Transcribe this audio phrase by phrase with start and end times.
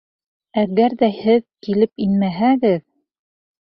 [0.61, 2.85] Әгәр ҙә һеҙ килеп инмәһәгеҙ...